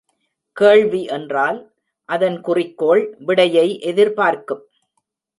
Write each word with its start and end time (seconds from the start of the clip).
கேள்வி 0.57 1.05
என்றால், 1.05 1.59
அதன் 2.05 2.41
குறிக்கோள், 2.41 3.15
விடையை 3.19 3.79
எதிர்பார்க்கும். 3.79 4.63